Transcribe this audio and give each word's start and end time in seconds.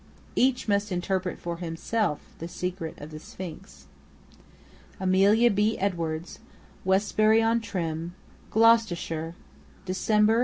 Each 0.35 0.67
must 0.67 0.91
interpret 0.91 1.37
for 1.37 1.57
himself 1.57 2.21
The 2.39 2.47
Secret 2.47 2.97
of 2.99 3.11
The 3.11 3.19
Sphinx. 3.19 3.85
AMELIA 4.99 5.51
B. 5.51 5.77
EDWARDS. 5.77 6.39
WESTBURY 6.83 7.43
ON 7.43 7.59
TRYM, 7.61 8.15
GLOUCESTERSHIRE, 8.49 9.35
Dec. 9.85 9.93
1877. 9.93 10.39